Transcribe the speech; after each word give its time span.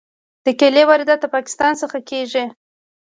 د 0.45 0.47
کیلې 0.59 0.83
واردات 0.89 1.19
له 1.23 1.29
پاکستان 1.35 1.73
څخه 1.81 1.97
کیږي. 2.09 2.45